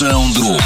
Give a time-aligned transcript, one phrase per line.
[0.00, 0.58] Soundroom.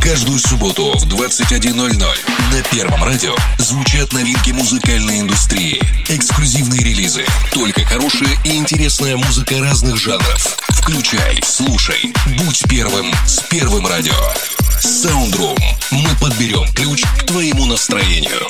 [0.00, 5.78] Каждую субботу в 21.00 на Первом радио звучат новинки музыкальной индустрии,
[6.08, 10.56] эксклюзивные релизы, только хорошая и интересная музыка разных жанров.
[10.70, 14.14] Включай, слушай, будь первым с Первым радио.
[14.82, 15.58] Soundroom.
[15.90, 18.40] Мы подберем ключ к твоему настроению.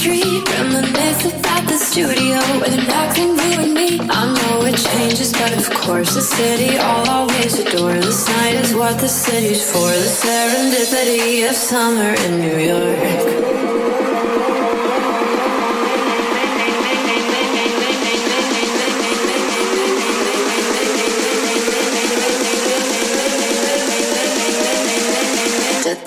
[0.00, 0.42] tree.
[0.48, 4.00] Reminisce about the studio where the knocks and you and me.
[4.00, 7.92] I know it changes, but of course the city I'll always adore.
[7.94, 9.90] This night is what the city's for.
[10.04, 13.69] The serendipity of summer in New York.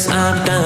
[0.00, 0.59] cause I'm done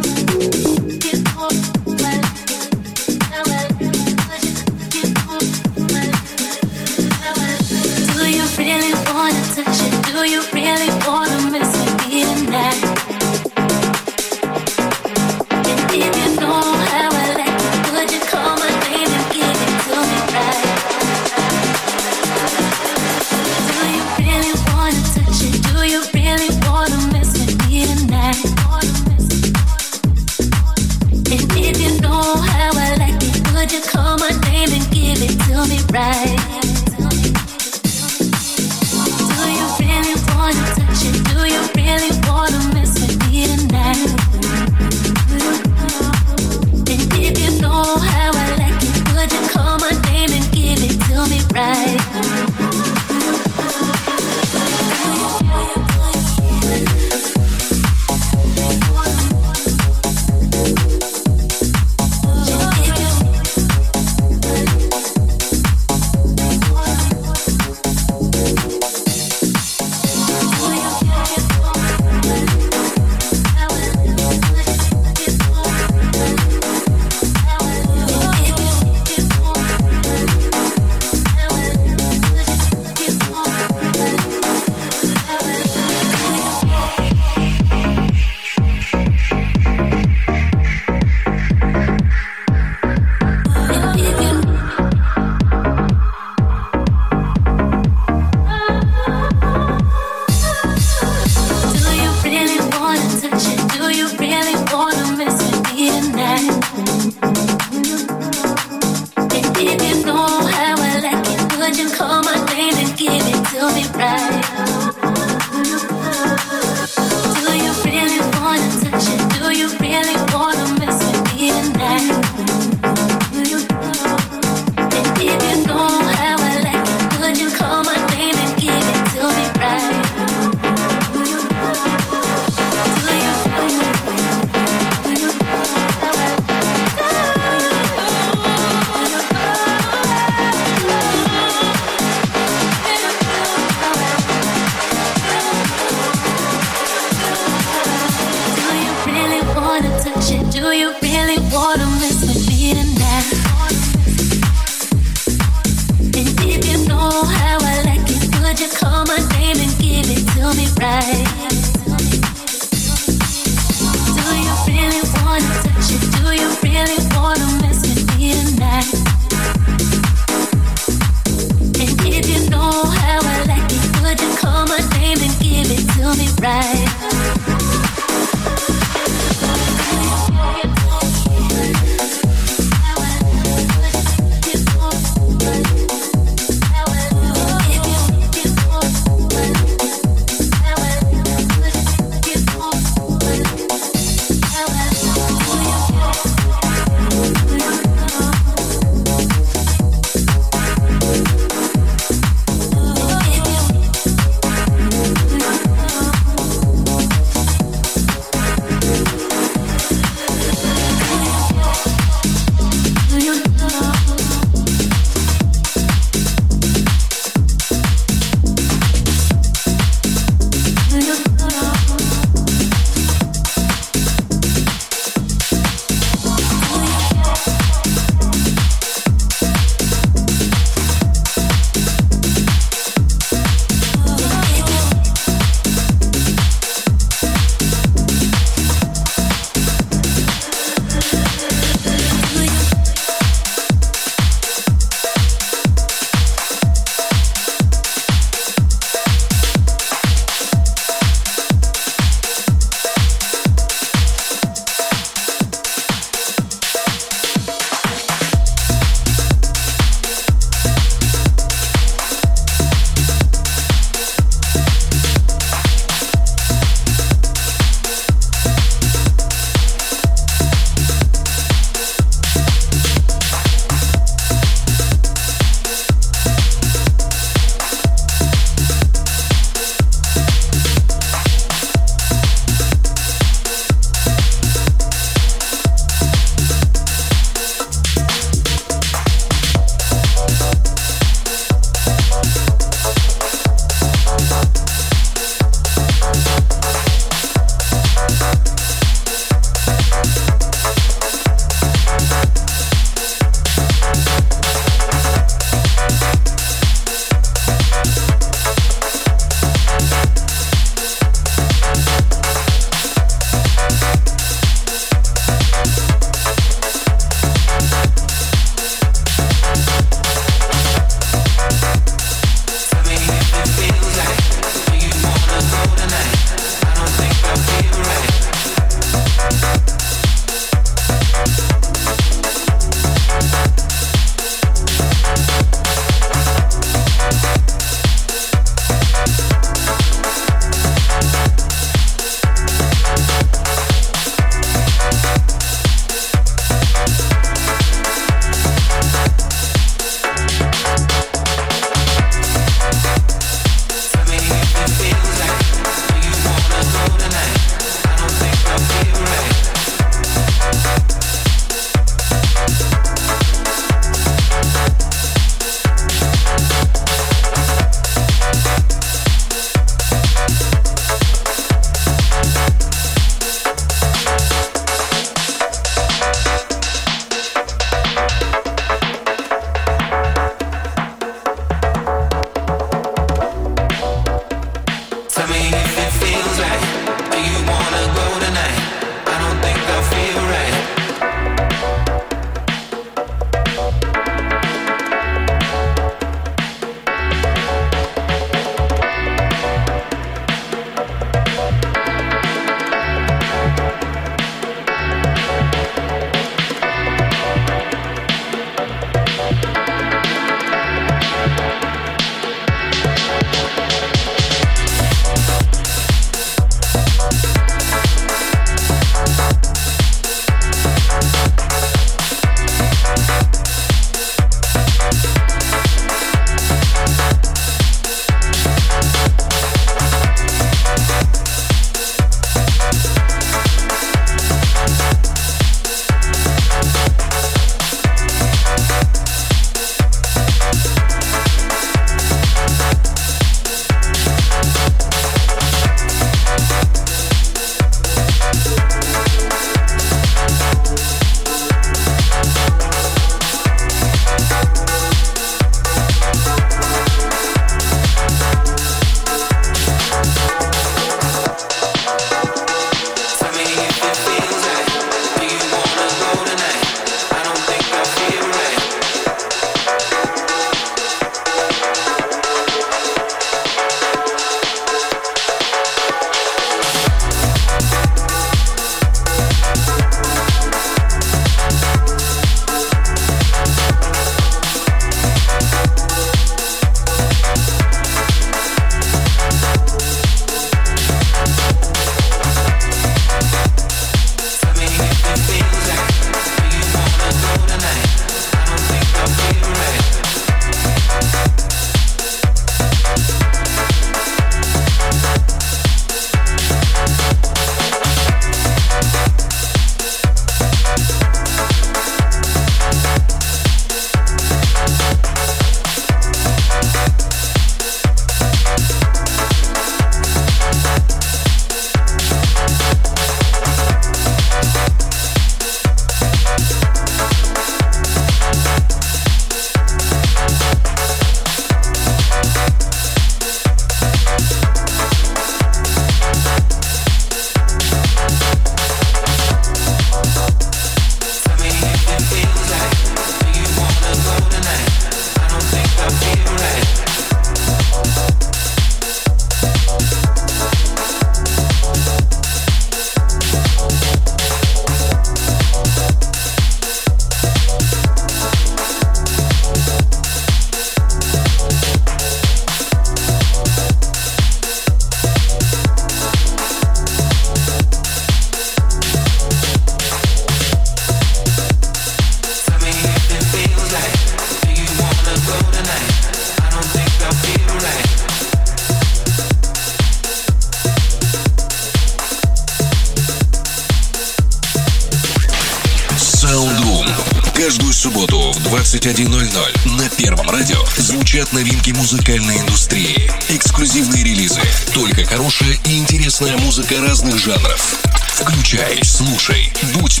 [588.86, 594.40] 21.00 на Первом радио звучат новинки музыкальной индустрии, эксклюзивные релизы,
[594.72, 597.80] только хорошая и интересная музыка разных жанров.
[598.14, 600.00] Включай, слушай, будь